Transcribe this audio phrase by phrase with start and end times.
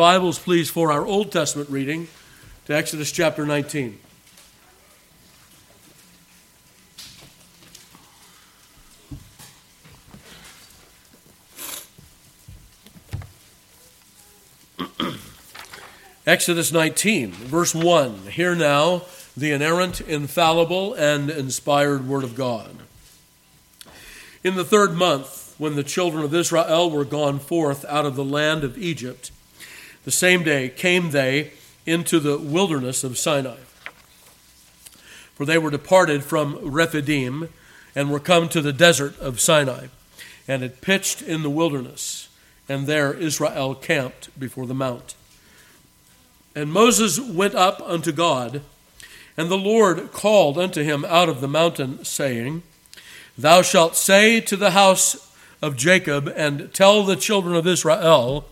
[0.00, 2.08] Bibles, please, for our Old Testament reading
[2.64, 4.00] to Exodus chapter 19.
[16.26, 18.28] Exodus 19, verse 1.
[18.28, 19.02] Hear now
[19.36, 22.74] the inerrant, infallible, and inspired Word of God.
[24.42, 28.24] In the third month, when the children of Israel were gone forth out of the
[28.24, 29.30] land of Egypt,
[30.10, 31.52] the same day came they
[31.86, 33.58] into the wilderness of Sinai.
[35.36, 37.48] For they were departed from Rephidim
[37.94, 39.86] and were come to the desert of Sinai,
[40.48, 42.28] and had pitched in the wilderness,
[42.68, 45.14] and there Israel camped before the mount.
[46.56, 48.62] And Moses went up unto God,
[49.36, 52.64] and the Lord called unto him out of the mountain, saying,
[53.38, 55.32] Thou shalt say to the house
[55.62, 58.44] of Jacob, and tell the children of Israel,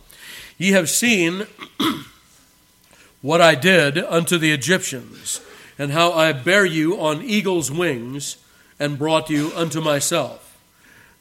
[0.59, 1.47] Ye have seen
[3.23, 5.41] what I did unto the Egyptians,
[5.79, 8.37] and how I bare you on eagle's wings,
[8.81, 10.59] and brought you unto myself.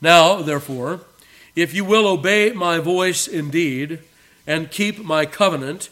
[0.02, 1.02] Now, therefore,
[1.56, 4.00] if you will obey my voice indeed,
[4.48, 5.90] and keep my covenant,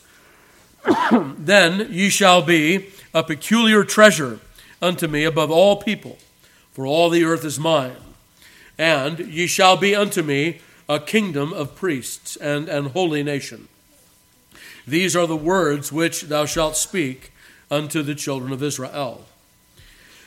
[1.12, 4.40] then ye shall be a peculiar treasure
[4.82, 6.18] unto me above all people,
[6.72, 7.96] for all the earth is mine.
[8.78, 13.68] And ye shall be unto me a kingdom of priests and an holy nation.
[14.88, 17.32] These are the words which thou shalt speak
[17.72, 19.26] unto the children of Israel.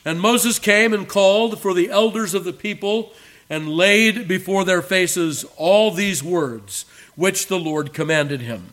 [0.04, 3.12] And Moses came and called for the elders of the people
[3.50, 8.66] and laid before their faces all these words which the Lord commanded him.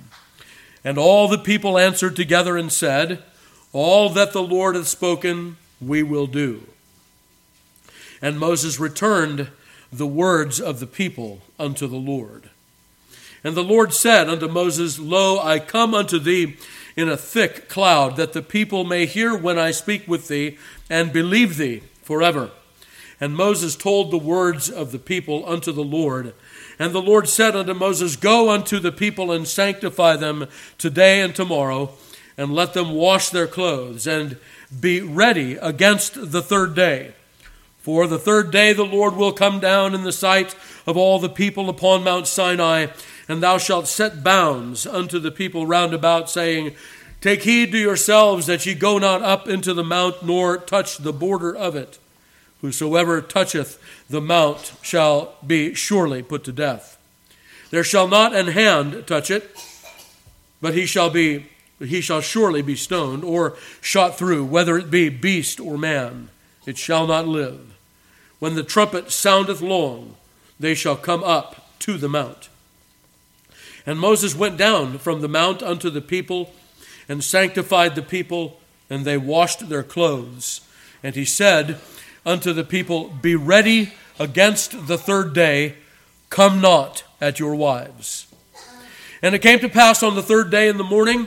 [0.84, 3.24] And all the people answered together and said,
[3.74, 6.64] All that the Lord hath spoken, we will do.
[8.22, 9.50] And Moses returned
[9.98, 12.50] the words of the people unto the Lord.
[13.44, 16.58] And the Lord said unto Moses, Lo, I come unto thee
[16.96, 20.58] in a thick cloud, that the people may hear when I speak with thee,
[20.90, 22.52] and believe thee forever.
[23.20, 26.34] And Moses told the words of the people unto the Lord.
[26.80, 30.48] And the Lord said unto Moses, Go unto the people and sanctify them
[30.78, 31.92] today and tomorrow,
[32.38, 34.38] and let them wash their clothes, and
[34.78, 37.14] be ready against the third day.
[37.86, 40.56] For the third day the Lord will come down in the sight
[40.88, 42.88] of all the people upon Mount Sinai,
[43.28, 46.74] and thou shalt set bounds unto the people round about, saying,
[47.22, 51.14] Take heed to yourselves that ye go not up into the mount, nor touch the
[51.14, 52.00] border of it.
[52.62, 53.78] Whosoever toucheth
[54.10, 56.98] the mount shall be surely put to death.
[57.70, 59.56] There shall not an hand touch it,
[60.60, 65.10] but he shall be he shall surely be stoned or shot through, whether it be
[65.10, 66.30] beast or man.
[66.66, 67.75] It shall not live.
[68.46, 70.18] When the trumpet soundeth long,
[70.60, 72.50] they shall come up to the mount.
[73.88, 76.54] And Moses went down from the mount unto the people,
[77.10, 80.62] and sanctified the people, and they washed their clothes.
[81.02, 81.80] And he said
[82.24, 85.78] unto the people, Be ready against the third day,
[86.30, 88.28] come not at your wives.
[89.24, 91.26] And it came to pass on the third day in the morning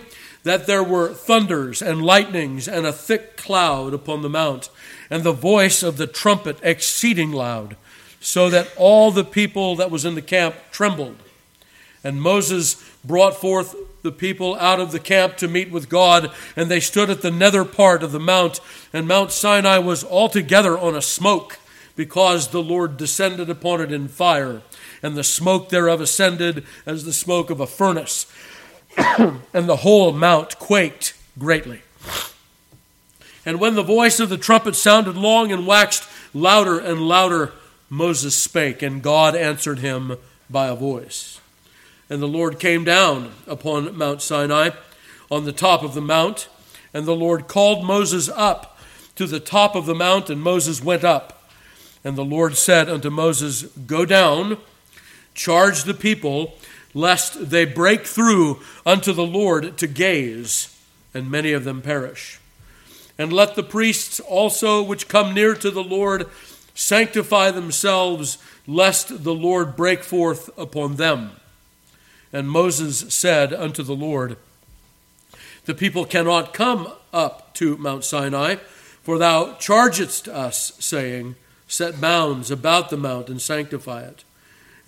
[0.49, 4.71] that there were thunders and lightnings and a thick cloud upon the mount,
[5.11, 7.77] and the voice of the trumpet exceeding loud,
[8.19, 11.17] so that all the people that was in the camp trembled.
[12.03, 16.71] And Moses brought forth the people out of the camp to meet with God, and
[16.71, 18.61] they stood at the nether part of the mount,
[18.93, 21.59] and Mount Sinai was altogether on a smoke,
[21.95, 24.63] because the Lord descended upon it in fire,
[25.03, 28.27] and the smoke thereof ascended as the smoke of a furnace,
[29.55, 31.83] and the whole mount quaked greatly.
[33.47, 37.53] And when the voice of the trumpet sounded long and waxed louder and louder,
[37.89, 40.17] Moses spake, and God answered him
[40.51, 41.41] by a voice.
[42.11, 44.71] And the Lord came down upon Mount Sinai
[45.31, 46.49] on the top of the mount,
[46.93, 48.79] and the Lord called Moses up
[49.15, 51.51] to the top of the mount, and Moses went up.
[52.05, 54.59] And the Lord said unto Moses, Go down,
[55.35, 56.55] charge the people,
[56.95, 60.77] lest they break through unto the Lord to gaze,
[61.15, 62.41] and many of them perish.
[63.19, 66.29] And let the priests also which come near to the Lord
[66.75, 71.33] sanctify themselves, lest the Lord break forth upon them.
[72.33, 74.37] And Moses said unto the Lord,
[75.65, 78.57] The people cannot come up to Mount Sinai,
[79.03, 81.35] for thou chargest us, saying,
[81.67, 84.25] Set bounds about the mount and sanctify it.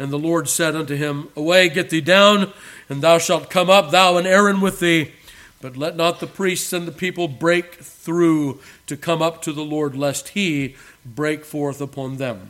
[0.01, 2.53] And the Lord said unto him, Away, get thee down,
[2.89, 5.13] and thou shalt come up, thou and Aaron with thee
[5.61, 9.65] but let not the priests and the people break through to come up to the
[9.65, 10.75] Lord, lest he
[11.05, 12.49] break forth upon them.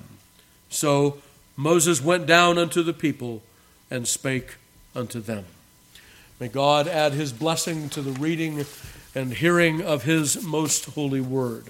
[0.68, 1.18] So
[1.56, 3.42] Moses went down unto the people
[3.90, 4.56] and spake
[4.94, 5.44] unto them.
[6.38, 8.64] May God add his blessing to the reading
[9.14, 11.66] and hearing of his most holy word.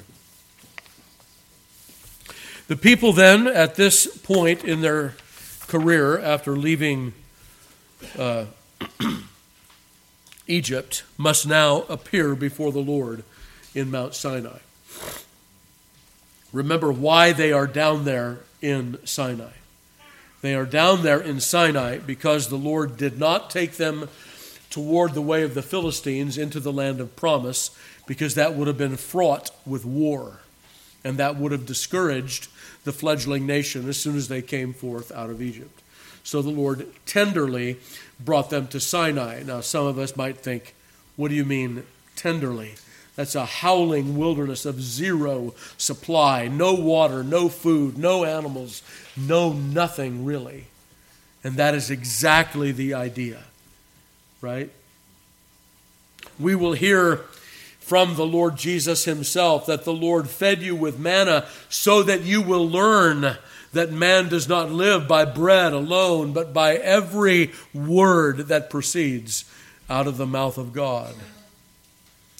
[2.68, 5.14] The people then, at this point in their
[5.70, 7.12] career, after leaving
[8.18, 8.46] uh,
[10.48, 13.22] Egypt, must now appear before the Lord
[13.72, 14.58] in Mount Sinai.
[16.52, 19.52] Remember why they are down there in Sinai.
[20.42, 24.08] They are down there in Sinai because the Lord did not take them
[24.70, 27.70] toward the way of the Philistines into the land of promise,
[28.08, 30.40] because that would have been fraught with war,
[31.04, 32.48] and that would have discouraged
[32.84, 35.82] the fledgling nation as soon as they came forth out of Egypt.
[36.22, 37.78] So the Lord tenderly
[38.18, 39.42] brought them to Sinai.
[39.42, 40.74] Now, some of us might think,
[41.16, 41.84] what do you mean
[42.16, 42.74] tenderly?
[43.16, 48.82] That's a howling wilderness of zero supply, no water, no food, no animals,
[49.16, 50.66] no nothing really.
[51.42, 53.44] And that is exactly the idea,
[54.40, 54.70] right?
[56.38, 57.22] We will hear
[57.90, 62.40] from the Lord Jesus himself that the Lord fed you with manna so that you
[62.40, 63.36] will learn
[63.72, 69.44] that man does not live by bread alone, but by every word that proceeds
[69.88, 71.16] out of the mouth of God.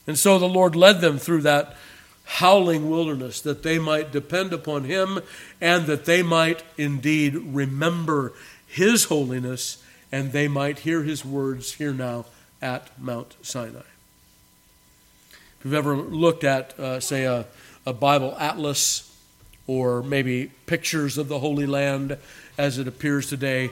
[0.06, 1.76] And so the Lord led them through that
[2.24, 5.18] howling wilderness that they might depend upon Him
[5.60, 8.34] and that they might indeed remember
[8.68, 9.82] His holiness
[10.12, 12.26] and they might hear His words here now
[12.62, 13.89] at Mount Sinai.
[15.60, 17.44] If you've ever looked at, uh, say, a,
[17.84, 19.14] a Bible atlas
[19.66, 22.16] or maybe pictures of the Holy Land
[22.56, 23.68] as it appears today,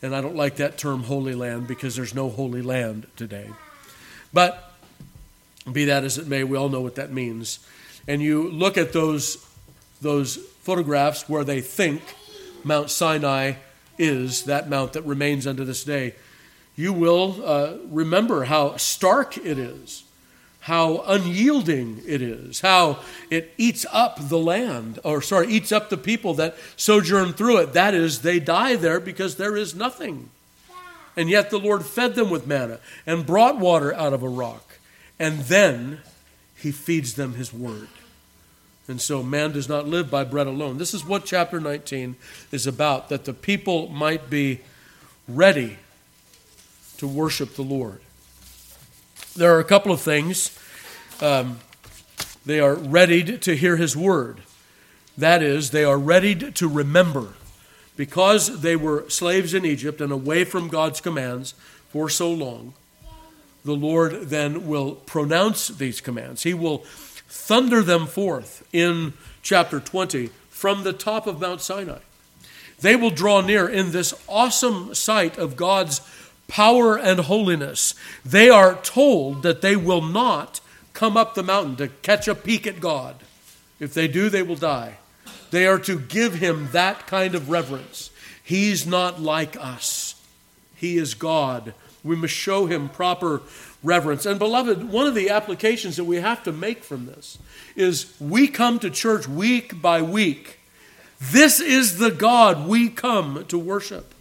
[0.00, 3.50] and I don't like that term Holy Land because there's no Holy Land today.
[4.32, 4.72] But
[5.70, 7.58] be that as it may, we all know what that means.
[8.08, 9.46] And you look at those,
[10.00, 12.00] those photographs where they think
[12.64, 13.56] Mount Sinai
[13.98, 16.14] is, that mount that remains unto this day,
[16.76, 20.04] you will uh, remember how stark it is,
[20.66, 22.98] how unyielding it is, how
[23.30, 27.72] it eats up the land, or sorry, eats up the people that sojourn through it.
[27.72, 30.28] That is, they die there because there is nothing.
[31.16, 34.80] And yet the Lord fed them with manna and brought water out of a rock
[35.20, 36.00] and then
[36.56, 37.88] he feeds them his word.
[38.88, 40.78] And so man does not live by bread alone.
[40.78, 42.16] This is what chapter 19
[42.50, 44.62] is about that the people might be
[45.28, 45.78] ready
[46.96, 48.00] to worship the Lord.
[49.36, 50.58] There are a couple of things.
[51.20, 51.58] Um,
[52.46, 54.40] they are readied to hear his word.
[55.18, 57.34] That is, they are readied to remember.
[57.96, 61.54] Because they were slaves in Egypt and away from God's commands
[61.90, 62.74] for so long,
[63.64, 66.44] the Lord then will pronounce these commands.
[66.44, 66.78] He will
[67.28, 69.12] thunder them forth in
[69.42, 71.98] chapter 20 from the top of Mount Sinai.
[72.80, 76.00] They will draw near in this awesome sight of God's
[76.48, 77.94] power and holiness.
[78.24, 80.60] They are told that they will not
[80.92, 83.16] come up the mountain to catch a peek at God.
[83.78, 84.98] If they do, they will die.
[85.50, 88.10] They are to give him that kind of reverence.
[88.42, 90.14] He's not like us,
[90.76, 91.74] he is God
[92.06, 93.42] we must show him proper
[93.82, 94.24] reverence.
[94.24, 97.38] And, beloved, one of the applications that we have to make from this
[97.74, 100.60] is we come to church week by week.
[101.20, 104.14] This is the God we come to worship.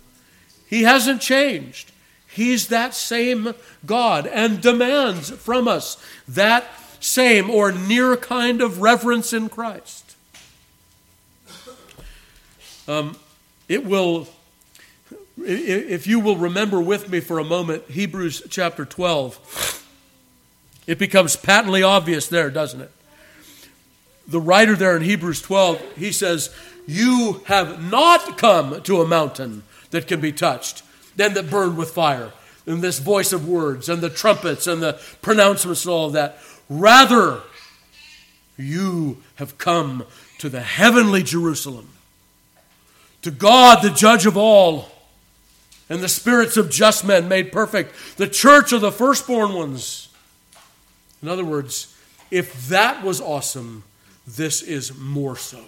[0.68, 1.92] He hasn't changed.
[2.36, 3.54] He's that same
[3.86, 5.98] God and demands from us
[6.28, 6.66] that
[7.00, 10.16] same or near kind of reverence in Christ.
[12.88, 13.18] Um,
[13.70, 14.28] it will
[15.38, 19.84] if you will remember with me for a moment Hebrews chapter 12,
[20.88, 22.92] it becomes patently obvious there, doesn't it?
[24.28, 26.54] The writer there in Hebrews 12, he says,
[26.88, 30.84] You have not come to a mountain that can be touched,
[31.16, 32.32] then that burned with fire,
[32.66, 36.38] and this voice of words, and the trumpets, and the pronouncements, and all of that.
[36.70, 37.42] Rather,
[38.58, 40.06] you have come
[40.40, 41.90] to the heavenly Jerusalem,
[43.22, 44.92] to God, the judge of all
[45.90, 50.10] and the spirits of just men made perfect, the church of the firstborn ones.
[51.22, 51.96] In other words,
[52.32, 53.84] if that was awesome,
[54.26, 55.64] this is more so.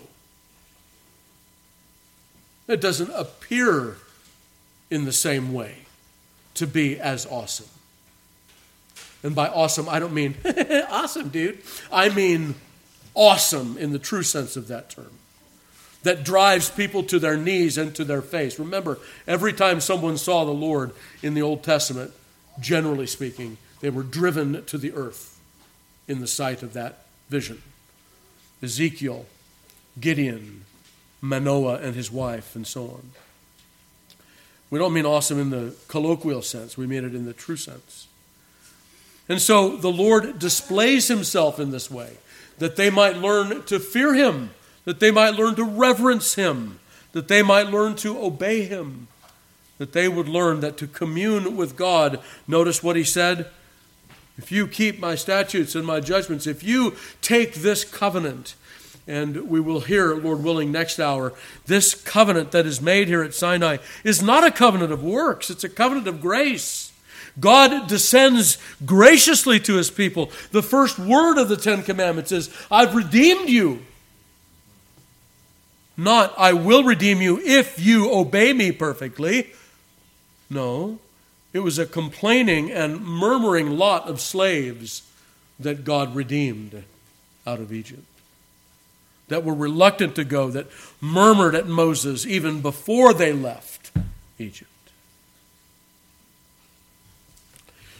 [2.67, 3.97] It doesn't appear
[4.89, 5.79] in the same way
[6.55, 7.67] to be as awesome.
[9.23, 10.35] And by awesome, I don't mean
[10.89, 11.59] awesome, dude.
[11.91, 12.55] I mean
[13.13, 15.11] awesome in the true sense of that term
[16.03, 18.59] that drives people to their knees and to their face.
[18.59, 20.91] Remember, every time someone saw the Lord
[21.21, 22.11] in the Old Testament,
[22.59, 25.39] generally speaking, they were driven to the earth
[26.07, 27.61] in the sight of that vision.
[28.63, 29.25] Ezekiel,
[29.99, 30.63] Gideon,
[31.19, 33.11] Manoah and his wife, and so on.
[34.69, 38.07] We don't mean awesome in the colloquial sense, we mean it in the true sense.
[39.29, 42.17] And so the Lord displays himself in this way
[42.57, 44.49] that they might learn to fear him,
[44.85, 46.79] that they might learn to reverence him,
[47.11, 49.07] that they might learn to obey him,
[49.77, 53.47] that they would learn that to commune with God, notice what he said.
[54.37, 58.55] If you keep my statutes and my judgments, if you take this covenant,
[59.07, 61.33] and we will hear, Lord willing, next hour,
[61.65, 65.63] this covenant that is made here at Sinai is not a covenant of works, it's
[65.63, 66.91] a covenant of grace.
[67.39, 70.31] God descends graciously to his people.
[70.51, 73.85] The first word of the Ten Commandments is, I've redeemed you.
[75.95, 79.51] Not, I will redeem you if you obey me perfectly.
[80.49, 80.99] No,
[81.53, 85.03] it was a complaining and murmuring lot of slaves
[85.59, 86.83] that God redeemed
[87.45, 88.03] out of Egypt
[89.27, 90.67] that were reluctant to go, that
[91.01, 93.91] murmured at Moses even before they left
[94.39, 94.71] Egypt.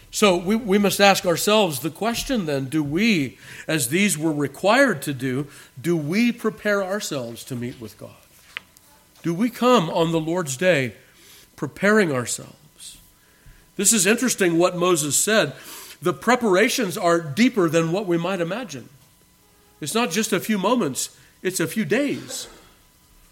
[0.10, 5.01] So we, we must ask ourselves the question then do we, as these were required
[5.03, 5.48] to do,
[5.79, 8.10] do we prepare ourselves to meet with God?
[9.22, 10.96] Do we come on the Lord's day
[11.55, 12.98] preparing ourselves?
[13.75, 15.53] This is interesting what Moses said.
[16.01, 18.89] The preparations are deeper than what we might imagine.
[19.79, 22.48] It's not just a few moments, it's a few days.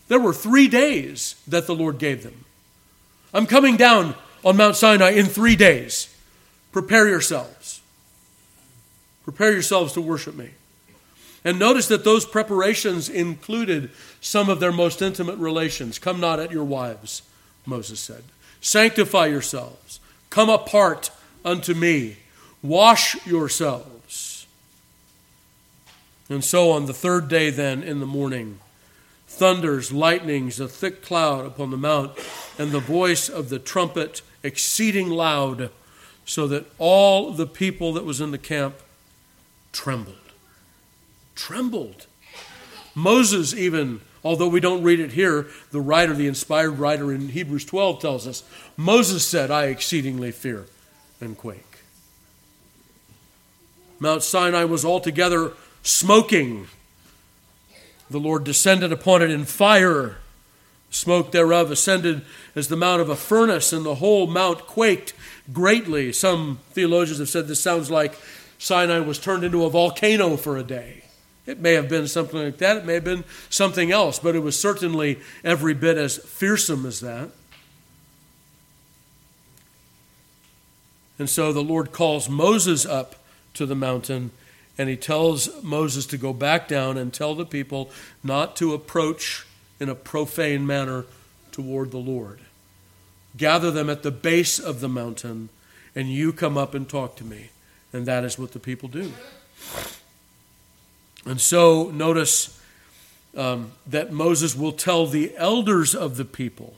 [0.08, 2.46] There were three days that the Lord gave them.
[3.34, 6.16] I'm coming down on Mount Sinai in three days.
[6.72, 7.82] Prepare yourselves.
[9.24, 10.52] Prepare yourselves to worship me.
[11.44, 16.00] And notice that those preparations included some of their most intimate relations.
[16.00, 17.24] Come not at your wives,
[17.66, 18.24] Moses said.
[18.62, 20.00] Sanctify yourselves.
[20.30, 21.12] Come apart
[21.44, 22.18] unto me.
[22.62, 23.95] Wash yourselves.
[26.30, 28.60] And so on the third day, then, in the morning,
[29.28, 32.18] thunders, lightnings, a thick cloud upon the mount,
[32.58, 35.70] and the voice of the trumpet exceeding loud,
[36.26, 38.76] so that all the people that was in the camp
[39.72, 40.16] trembled.
[41.36, 42.08] Trembled.
[42.96, 47.66] Moses, even, although we don't read it here, the writer, the inspired writer in Hebrews
[47.66, 48.44] 12 tells us,
[48.78, 50.66] Moses said, I exceedingly fear
[51.22, 51.80] and quake.
[54.00, 55.54] Mount Sinai was altogether
[55.86, 56.68] smoking.
[58.10, 60.18] The Lord descended upon it in fire.
[60.90, 62.24] Smoke thereof ascended
[62.56, 65.14] as the mount of a furnace, and the whole mount quaked
[65.54, 66.12] greatly.
[66.12, 68.18] Some theologians have said this sounds like
[68.58, 71.04] Sinai was turned into a volcano for a day.
[71.46, 74.40] It may have been something like that, it may have been something else, but it
[74.40, 77.30] was certainly every bit as fearsome as that.
[81.20, 83.16] And so the Lord calls Moses up
[83.54, 84.32] to the mountain
[84.78, 87.90] and he tells Moses to go back down and tell the people
[88.24, 89.46] not to approach
[89.80, 91.06] in a profane manner
[91.52, 92.40] toward the Lord.
[93.38, 95.50] Gather them at the base of the mountain,
[95.94, 97.50] and you come up and talk to me.
[97.94, 99.12] And that is what the people do.
[101.26, 102.60] And so notice
[103.36, 106.76] um, that Moses will tell the elders of the people,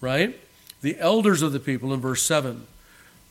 [0.00, 0.38] right?
[0.80, 2.66] The elders of the people in verse 7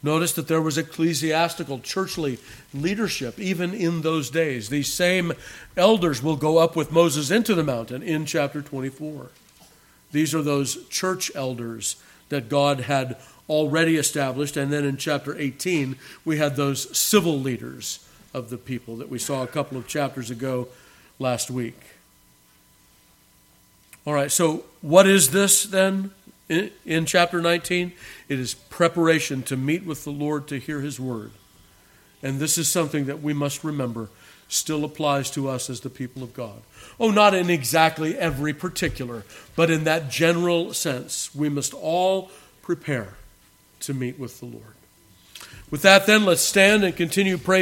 [0.04, 2.38] Notice that there was ecclesiastical, churchly
[2.74, 4.70] leadership even in those days.
[4.70, 5.34] These same
[5.75, 9.30] elders will go up with Moses into the mountain in chapter 24.
[10.12, 11.96] These are those church elders
[12.30, 13.18] that God had
[13.50, 14.56] already established.
[14.56, 19.20] And then in chapter 18, we had those civil leaders of the people that we
[19.20, 20.68] saw a couple of chapters ago
[21.18, 21.80] last week.
[24.06, 26.12] All right, so what is this then?
[26.50, 27.92] In, in chapter 19,
[28.30, 31.32] it is preparation to meet with the Lord to hear his word.
[32.24, 34.10] And this is something that we must remember
[34.48, 36.62] still applies to us as the people of God.
[37.00, 39.24] Oh, not in exactly every particular,
[39.56, 43.16] but in that general sense, we must all prepare
[43.82, 44.63] to meet with the Lord.
[45.70, 47.56] With that, then, let's stand and continue praying.